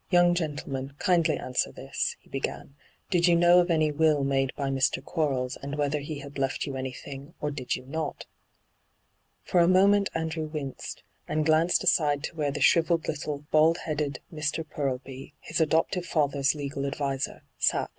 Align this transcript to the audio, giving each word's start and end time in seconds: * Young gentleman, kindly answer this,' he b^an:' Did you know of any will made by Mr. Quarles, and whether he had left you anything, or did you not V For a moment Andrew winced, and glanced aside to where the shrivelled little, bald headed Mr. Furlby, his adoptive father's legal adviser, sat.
* 0.00 0.10
Young 0.12 0.32
gentleman, 0.36 0.94
kindly 1.00 1.36
answer 1.36 1.72
this,' 1.72 2.14
he 2.20 2.30
b^an:' 2.30 2.74
Did 3.10 3.26
you 3.26 3.34
know 3.34 3.58
of 3.58 3.68
any 3.68 3.90
will 3.90 4.22
made 4.22 4.54
by 4.54 4.68
Mr. 4.68 5.02
Quarles, 5.04 5.58
and 5.60 5.74
whether 5.74 5.98
he 5.98 6.20
had 6.20 6.38
left 6.38 6.66
you 6.66 6.76
anything, 6.76 7.34
or 7.40 7.50
did 7.50 7.74
you 7.74 7.84
not 7.84 8.18
V 8.20 8.26
For 9.50 9.58
a 9.58 9.66
moment 9.66 10.08
Andrew 10.14 10.46
winced, 10.46 11.02
and 11.26 11.44
glanced 11.44 11.82
aside 11.82 12.22
to 12.22 12.36
where 12.36 12.52
the 12.52 12.60
shrivelled 12.60 13.08
little, 13.08 13.38
bald 13.50 13.78
headed 13.78 14.20
Mr. 14.32 14.64
Furlby, 14.64 15.32
his 15.40 15.60
adoptive 15.60 16.06
father's 16.06 16.54
legal 16.54 16.86
adviser, 16.86 17.42
sat. 17.58 17.90